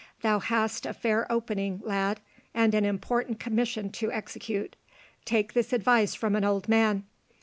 [0.23, 2.21] Thou hast a fair opening, lad,
[2.55, 4.75] and an important commission to execute.
[5.25, 7.03] Take this advice from an old man.